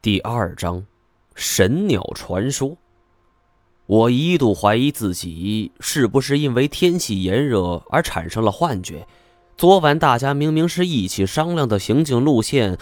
[0.00, 0.86] 第二章，
[1.34, 2.76] 神鸟传说。
[3.86, 9.04] 我一度怀疑自己是不是因为天气炎热而产生了幻觉。
[9.56, 12.78] 昨晚大家明明是一起商量的行进路线，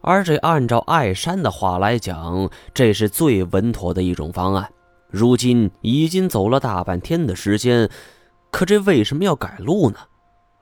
[0.00, 4.72] 而这按照艾山的话来讲，这是最稳妥的一种方案。
[5.08, 7.90] 如今已经走了大半天的时间，
[8.52, 9.98] 可这为什么要改路呢？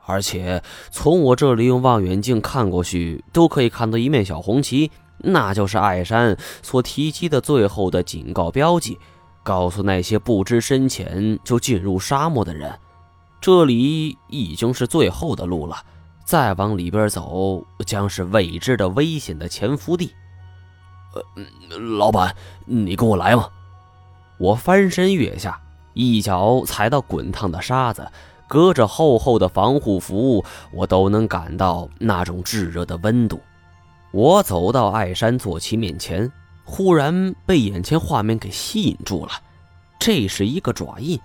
[0.07, 4.91] 而且从我这里用望远镜看过去，都可以看到一面小红旗。
[5.19, 8.99] 那就是艾山所提及的最后的警告标记，
[9.43, 12.73] 告诉那些不知深浅就进入沙漠的人，
[13.41, 15.77] 这里已经是最后的路了，
[16.25, 20.13] 再往里边走将是未知的危险的潜伏地。
[21.15, 22.35] 呃，老板，
[22.67, 23.49] 你跟我来吗？
[24.39, 25.61] 我翻身跃下，
[25.95, 28.07] 一脚踩到滚烫的沙子，
[28.47, 33.41] 隔着厚厚的防护服，我都能感到那种炙热的温度。
[34.11, 36.33] 我走到艾山坐骑面前，
[36.65, 39.33] 忽然被眼前画面给吸引住了。
[39.99, 41.21] 这是一个爪印，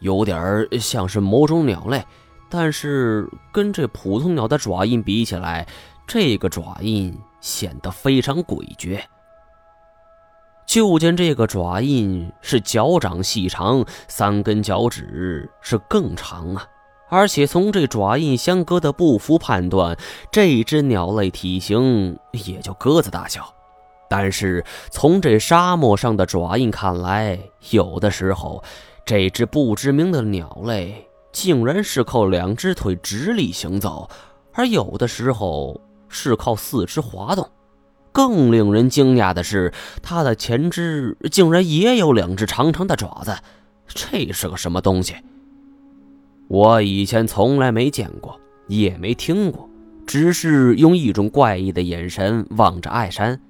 [0.00, 2.02] 有点像是某种鸟类，
[2.48, 5.66] 但是跟这普通鸟的爪印比起来，
[6.06, 8.98] 这个爪印显得非常诡谲。
[10.64, 16.66] 就见这个爪印是脚掌细长，三根脚趾是更长啊。
[17.12, 19.94] 而且从这爪印相隔的步幅判断，
[20.30, 23.52] 这只鸟类体型也就鸽子大小。
[24.08, 28.64] 但是从这沙漠上的爪印看来，有的时候
[29.04, 34.08] 这只不知名的鸟类竟然是靠两只腿直立行走，
[34.54, 37.46] 而有的时候是靠四肢滑动。
[38.10, 39.70] 更令人惊讶的是，
[40.02, 43.36] 它的前肢竟然也有两只长长的爪子。
[43.86, 45.14] 这是个什么东西？
[46.52, 49.66] 我以前从来没见过，也没听过，
[50.06, 53.40] 只是用一种怪异的眼神望着艾山。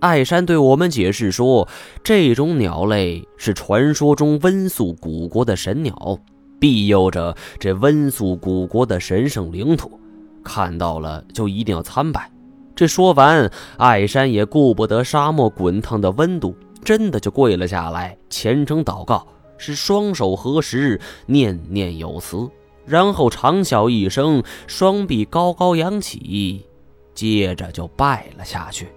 [0.00, 1.66] 艾山对我们解释说，
[2.04, 6.18] 这种鸟类是传说中温宿古国的神鸟，
[6.60, 9.98] 庇佑着这温宿古国的神圣领土，
[10.44, 12.30] 看到了就一定要参拜。
[12.76, 16.54] 这说完，艾山也顾不得沙漠滚烫的温度，
[16.84, 19.26] 真的就跪了下来，虔诚祷告。
[19.58, 22.48] 是双手合十，念念有词，
[22.84, 26.66] 然后长啸一声，双臂高高扬起，
[27.14, 28.88] 接着就拜了下去，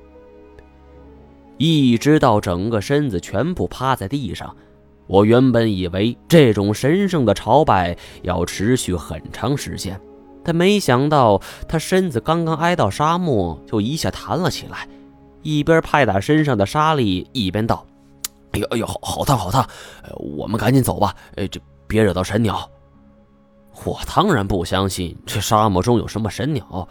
[1.57, 4.55] 一直到整个身子全部趴在地上。
[5.07, 10.01] 我原本以为这种神圣的朝拜要持续很长时间，
[10.43, 14.87] 但没想到他身子刚刚挨到沙漠，就一下弹了起来，
[15.43, 17.85] 一边拍打身上的沙粒，一边道。
[18.55, 19.67] 哎呦哎呦，好好烫好烫！
[20.15, 22.69] 我们赶紧走吧，哎，这别惹到神鸟。
[23.83, 26.87] 我当然不相信这沙漠中有什么神鸟，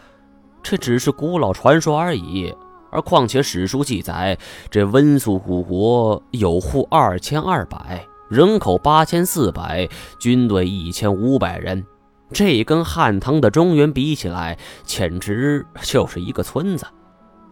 [0.62, 2.54] 这只是古老传说而已。
[2.90, 4.38] 而况且史书记载，
[4.70, 9.88] 这温宿古国有户二千二百，人口八千四百，
[10.20, 11.82] 军队一千五百人，
[12.30, 16.86] 这跟汉唐的中原比起来，简直就是一个村子。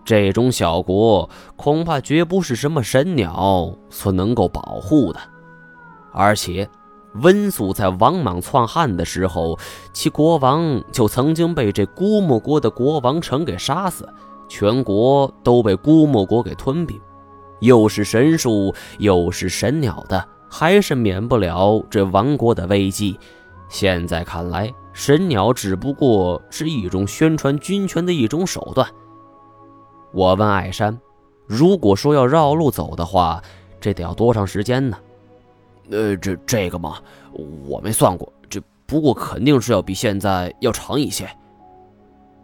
[0.05, 5.21] 这种小国恐怕绝不是什么神鸟所能够保护的，
[6.13, 6.69] 而且
[7.23, 9.59] 温宿在王莽篡汉的时候，
[9.93, 14.09] 其国王就曾经被这孤木国的国王城给杀死，
[14.49, 17.01] 全国都被孤木国给吞并。
[17.61, 23.17] 又是神树，又是神鸟的，还是免不了这亡国的危机。
[23.69, 28.89] 现在看来，神鸟只不过是一种宣传军权的一种手段。
[30.13, 30.99] 我问艾山
[31.47, 33.43] ：“如果说要绕路走的话，
[33.81, 34.97] 这得要多长时间呢
[35.91, 36.99] ？”“呃，这这个嘛，
[37.67, 41.29] 我没算过，这不过肯定是要比现在要长一些。”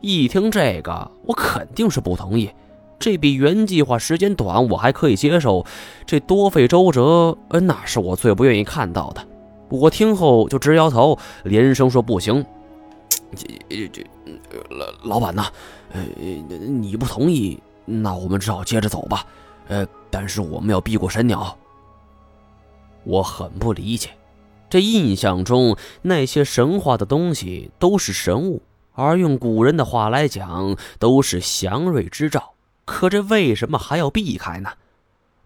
[0.01, 2.51] 一听这个，我肯定是不同意。
[2.99, 5.65] 这比原计划时间短，我还可以接受。
[6.07, 9.25] 这多费周折，呃那是我最不愿意看到的。
[9.69, 12.45] 我听后就直摇头，连声说：“不行。”
[13.37, 14.05] 这这
[14.71, 15.45] 老老板呢。
[15.93, 19.26] 呃，你不同意，那我们只好接着走吧。
[19.68, 21.57] 呃，但是我们要避过神鸟。
[23.04, 24.10] 我很不理解，
[24.68, 28.60] 这印象中那些神话的东西都是神物，
[28.92, 32.53] 而用古人的话来讲，都是祥瑞之兆。
[32.84, 34.71] 可这为什么还要避开呢？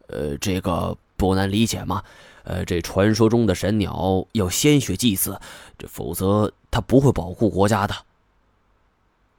[0.08, 2.02] 呃，这个不难理解嘛。
[2.44, 5.38] 呃，这传说中的神鸟要鲜血祭祀，
[5.78, 7.94] 这否则它不会保护国家的。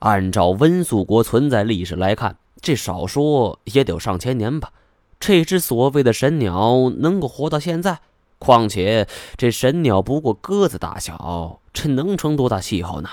[0.04, 4.74] 按照温宿国存在历史来看，这少说也得有上千年吧。
[5.18, 8.00] 这只所谓的神鸟能够活到现在，
[8.38, 9.08] 况且
[9.38, 13.12] 这神鸟不过鸽子大小，这能成多大气候呢？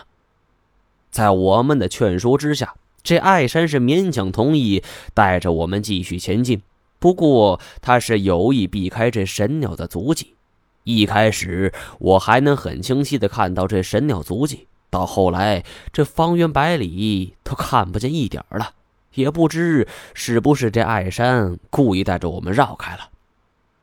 [1.13, 4.83] 在我们的劝说之下，这艾山是勉强同意
[5.15, 6.61] 带着我们继续前进，
[6.99, 10.35] 不过他是有意避开这神鸟的足迹。
[10.83, 18.75] 一开始我还能很清晰地看到这神鸟足迹，到后来这方圆百里都看不见一点了。
[19.15, 23.09] 也不知是不是这艾山故意带着我们绕开了。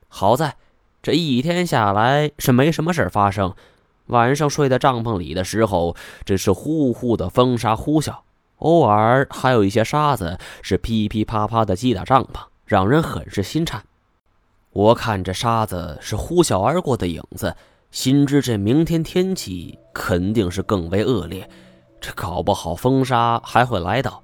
[0.08, 0.56] 好在
[1.02, 3.54] 这一天下来是没什么事发生。
[4.08, 8.20] 晚上睡在帐篷里的时候，只是呼呼的风沙呼啸，
[8.60, 13.84] 偶尔还有一些沙子是噼噼啪啪的击打帐篷，让人很是心颤。
[14.72, 17.54] 我看着沙子是呼啸而过的影子，
[17.92, 21.50] 心知这明天天气肯定是更为恶劣，
[22.00, 24.22] 这搞不好风沙还会来到。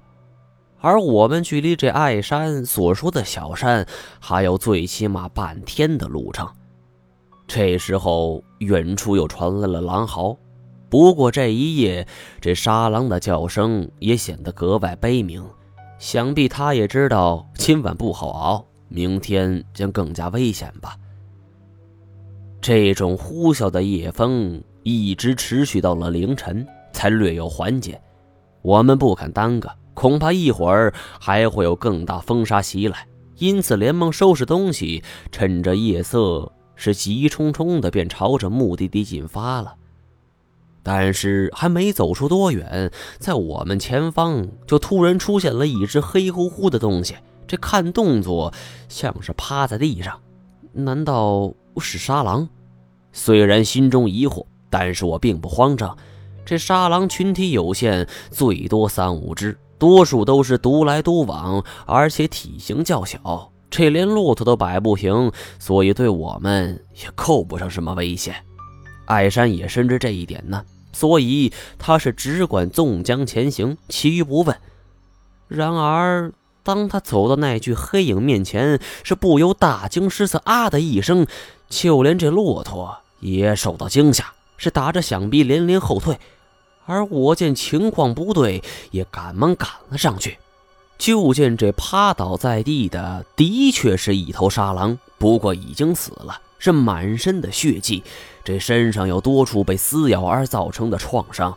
[0.80, 3.86] 而我们距离这艾山所说的小山
[4.20, 6.46] 还有最起码半天的路程。
[7.46, 10.36] 这时候，远处又传来了狼嚎。
[10.90, 12.06] 不过这一夜，
[12.40, 15.44] 这沙狼的叫声也显得格外悲鸣。
[15.98, 20.96] 想必他也知道今晚不好熬，明天将更加危险吧。
[22.64, 28.00] 这种呼啸的夜风一直持续到了凌晨，才略有缓解。
[28.62, 29.68] 我们不敢耽搁。
[29.92, 30.90] 恐怕一会儿
[31.20, 33.06] 还会有更大风沙袭来，
[33.36, 39.74] 因此连忙收拾东西，趁着夜色是急冲冲的便朝着目的地进发了。
[40.82, 47.14] 但是还没走出多远，在我们前方就突然出现了一只黑乎乎的东西，
[47.46, 48.50] 这看动作
[48.88, 50.18] 像是趴在地上，
[50.72, 52.48] 难道是沙狼？
[53.12, 55.96] 虽然心中疑惑，但是我并不慌张。
[56.44, 59.58] 这沙狼群体有限，最多三五只。
[59.76, 68.34] 多数都是独来独往，而且体型较小，这连骆驼都摆不平，所以对我们也扣不上什么危险。
[69.06, 74.56] 艾山也深知这一点呢，所以他是只管纵江前行，其余不问。
[75.48, 76.32] 然而，
[76.62, 81.26] 当他走到那具黑影面前，是不由大惊失色，啊的一声，
[81.68, 86.18] 就连这骆驼也受到惊吓，是打着响鼻连连后退。
[86.86, 90.38] 而我见情况不对，也赶忙赶了上去。
[90.98, 98.04] 就见这趴倒在地的，的确是一头沙狼，不过已经死了，是满身的血迹，
[98.44, 101.56] 这身上有多处被撕咬而造成的创伤，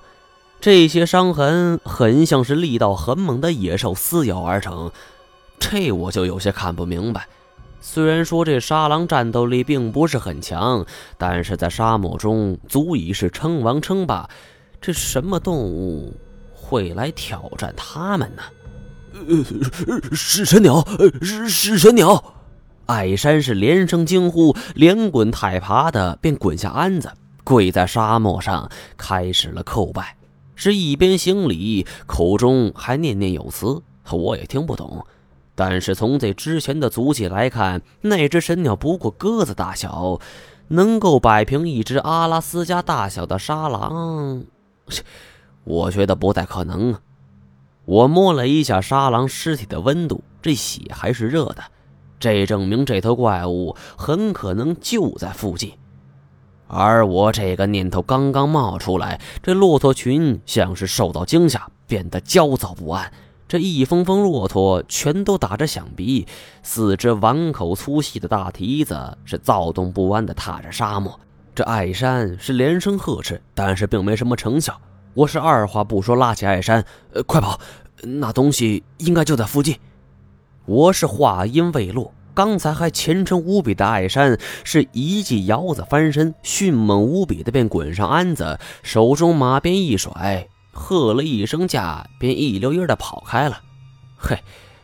[0.60, 4.92] 这些伤痕很像是力道很猛的野兽撕咬而成。
[5.60, 7.28] 这我就有些看不明白。
[7.80, 10.86] 虽然说这沙狼战斗力并不是很强，
[11.18, 14.30] 但是在沙漠中足以是称王称霸。
[14.80, 16.16] 这什么动物
[16.54, 18.44] 会来挑战他们呢？
[19.14, 20.86] 呃，是神鸟，
[21.22, 22.36] 是是神鸟！
[22.86, 27.12] 艾山是连声惊呼，连滚带爬的便滚下鞍子，
[27.44, 30.16] 跪在沙漠上开始了叩拜，
[30.56, 33.82] 是一边行礼，口中还念念有词，
[34.12, 35.04] 我也听不懂。
[35.60, 40.20] 但是从这之前的足迹来看，那只神鸟不过鸽子大小，
[40.68, 44.44] 能够摆平一只阿拉斯加大小的沙狼。
[45.64, 46.96] 我觉得不太可能！
[47.86, 51.64] 我摸了一下沙狼尸体的温度，这血还是热的，
[52.20, 55.74] 这证明这头怪物很可能就在附近。
[56.68, 63.12] 而我这个念头刚刚冒出来，这骆驼群像是受到惊吓，变得焦躁不安。
[63.48, 66.28] 这一峰峰骆驼全都打着响鼻，
[66.64, 71.18] 四只碗口粗细的大蹄子是躁动不安地踏着沙漠。
[71.56, 74.80] 这艾山是连声呵斥，但是并没什么成效。
[75.14, 76.84] 我是二话不说拉起艾山，
[77.14, 77.60] 呃，快跑！
[78.04, 79.78] 那东西应该就在附近。
[80.66, 93.60] 我是话音未落，刚才还虔诚无比的艾山是一记腰子翻身，迅猛无比的便滚上鞍子，手中马鞭一甩，喝了一声架，便一溜烟的跑开了。
[94.16, 94.38] 嘿，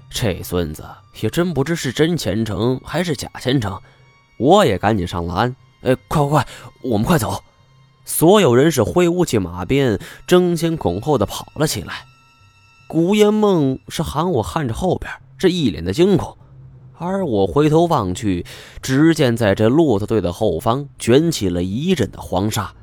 [0.09, 0.83] 这孙子
[1.21, 3.79] 也真不知是真虔诚还是假虔诚。
[4.37, 5.55] 我也赶紧上了鞍。
[5.83, 6.47] 哎，快快快，
[6.81, 7.43] 我们快走！
[8.05, 12.05] 所有人是挥舞起马鞭，争先恐后的跑了起来。
[12.87, 16.35] 古烟梦是喊我看着后边，这一脸的惊恐。
[16.97, 18.45] 而我回头望去，
[18.81, 22.73] 只见在这骆驼队的后方卷起了一阵的黄沙，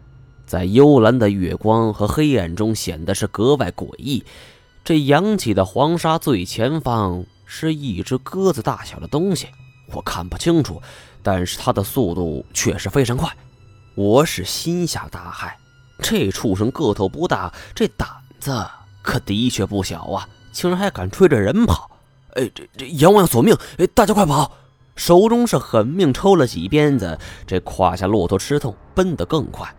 [0.51, 4.25] 在幽蓝的月光和黑暗中显得是格外诡异。
[4.83, 9.47] 这扬起的黄沙最前方是一只鸽子大小的东西，
[9.93, 10.83] 我看不清楚。
[11.23, 13.33] 但是它的速度确实非常快，
[13.95, 15.53] 我是心下大骇。
[16.01, 18.09] 这畜生个头不大，这胆
[18.41, 18.67] 子
[19.03, 20.29] 可的确不小啊！
[20.51, 21.89] 竟然还敢追着人跑！
[22.35, 23.57] 哎，这这阎王要索命！
[23.79, 24.51] 哎，大家快跑！
[24.97, 27.17] 手中是狠命抽了几鞭子，
[27.47, 29.73] 这胯下骆驼吃痛，奔得更快。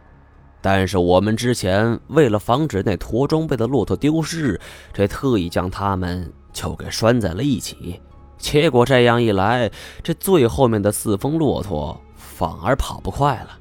[0.62, 4.60] 但是我们之前为了防止那驮装备的骆驼丢失，
[4.94, 8.00] 这特意将它们就给拴在了一起。
[8.38, 9.72] 结果这样一来，
[10.04, 13.58] 这最后面的四峰骆驼反而跑不快了。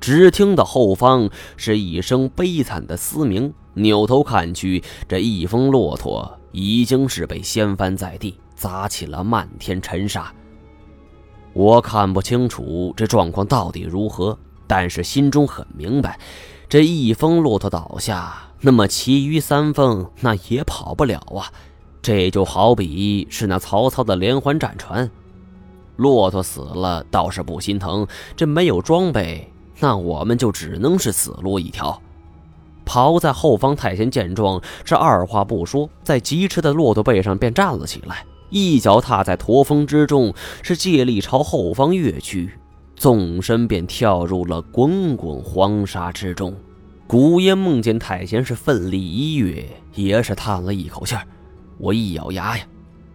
[0.00, 10.32] 只听到后方是一声悲惨的嘶鸣，扭头看去，这一峰骆驼已经是被掀翻在地，砸起了漫天尘沙。
[11.52, 14.38] 我看不清楚这状况到底如何。
[14.66, 16.18] 但是心中很明白，
[16.68, 21.52] 这一峰骆驼倒下，那么其余三峰那也跑不了啊。
[22.02, 25.10] 这就好比是那曹操的连环战船，
[25.96, 28.06] 骆驼死了倒是不心疼，
[28.36, 32.00] 这没有装备，那我们就只能是死路一条。
[32.84, 42.58] 跑在后方太监见状，是二话不说，在疾驰的骆驼背上便站了起来，一脚踏在驼峰之中，是借力朝后方跃去。
[42.96, 46.54] 纵身便跳入了滚滚黄沙之中。
[47.06, 51.22] 古烟梦见太贤是奋力一跃，也是叹了一口气儿。
[51.76, 52.64] 我一咬牙呀，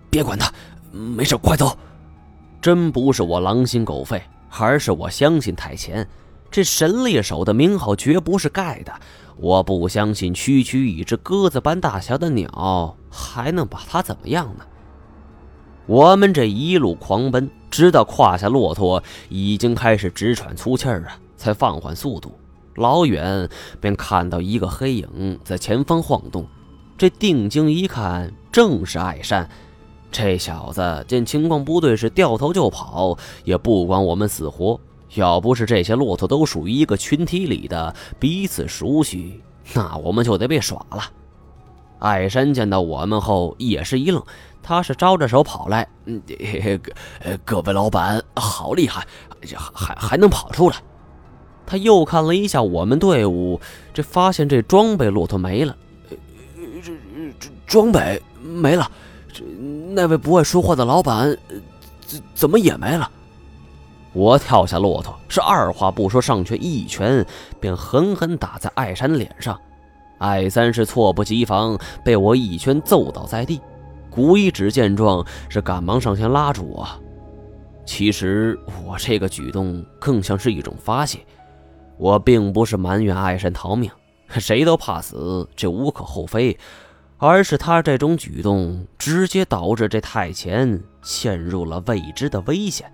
[0.10, 0.54] 别管他，
[0.92, 1.76] 没事，快走！
[2.62, 6.08] 真不是我狼心狗肺，而是我相信太贤。
[6.52, 8.94] 这神猎手的名号绝不是盖的。
[9.38, 14.66] 我不相信区区一只鸽子般大小的鸟还能把他怎么样呢？
[15.88, 17.50] 我们这一路狂奔。
[17.70, 22.32] 直到胯下骆驼已经开始直喘粗气儿啊，才放缓速度。
[22.76, 23.50] 老远
[23.82, 26.48] 便看到一个黑影在前方晃动，
[26.98, 29.50] 这定睛一看，正是艾山。
[30.12, 34.80] 这小子见情况不对，是掉头就跑，也不管我们死活。
[35.16, 39.42] 要不是这些骆驼都属于一个群体里的，彼此熟悉，
[39.74, 41.04] 那我们就得被耍了。
[42.00, 44.24] 艾山见到我们后也是一愣。
[44.62, 46.22] 他是招着手跑来，嗯，
[46.82, 49.06] 各各位老板好厉害，
[49.74, 50.76] 还还能跑出来。
[51.66, 53.60] 他又看了一下我们队伍，
[53.94, 55.76] 这发现这装备骆驼没了，
[56.84, 56.92] 这
[57.40, 58.92] 这装备没了，
[59.32, 59.44] 这
[59.90, 61.36] 那位不会说话的老板
[62.06, 63.10] 怎怎么也没了？
[64.14, 67.26] 我跳下骆驼，是二话不说上去一拳，
[67.60, 69.60] 便狠狠打在艾山脸上。
[70.20, 73.60] 艾三是措不及防，被我一拳揍倒在地。
[74.10, 76.88] 古一指见状，是赶忙上前拉住我。
[77.86, 81.20] 其实我这个举动更像是一种发泄，
[81.98, 83.90] 我并不是埋怨艾神逃命，
[84.28, 86.58] 谁都怕死，这无可厚非，
[87.18, 92.92] 而是他这种举动直接导致这太前陷入了未知的危险。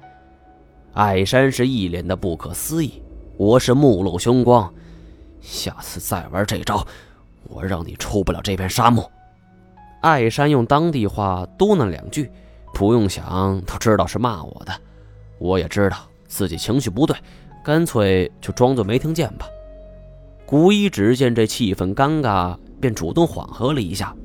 [0.94, 3.02] 艾山是一脸的不可思议，
[3.36, 4.74] 我是目露凶光，
[5.42, 6.88] 下次再玩这招，
[7.48, 9.10] 我让你出不了这片沙漠。
[10.02, 12.32] 艾山用当地话嘟囔两句，
[12.74, 14.74] 不用想都知道是骂我的。
[15.40, 15.98] 我也知道
[16.28, 17.16] 自己情绪不对，
[17.64, 19.48] 干脆就装作没听见吧。
[20.46, 24.16] 古一只见这气氛尴尬，便主动缓和了一下。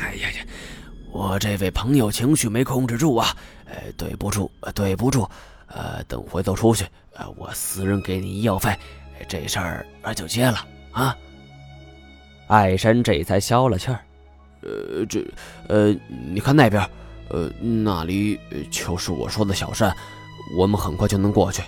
[0.00, 0.46] 哎呀呀，
[1.12, 3.28] 我这位朋友情绪没控制住啊，
[3.66, 5.28] 呃，对不住，对不住。
[5.68, 6.84] 呃，等回头出去，
[7.14, 8.76] 呃，我私人给你医药费，
[9.28, 11.16] 这事儿就结了啊。
[12.46, 14.00] 艾山这才消了气儿。
[14.62, 15.24] 呃，这，
[15.68, 15.94] 呃，
[16.28, 16.88] 你看那边，
[17.28, 18.38] 呃，那里
[18.70, 19.94] 就是我说的小山，
[20.58, 21.62] 我们很快就能过去。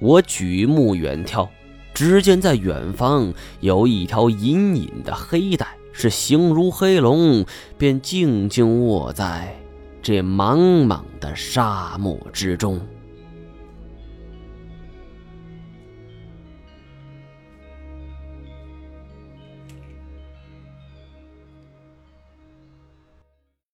[0.00, 1.48] 我举目远眺，
[1.94, 7.44] 只见在远方有一条隐隐的黑带，是形如黑龙，
[7.78, 9.54] 便静静卧在
[10.02, 12.80] 这茫茫的沙漠之中。